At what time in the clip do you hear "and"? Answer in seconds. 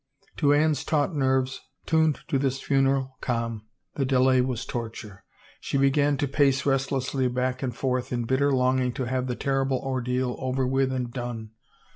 7.61-7.75, 10.91-11.13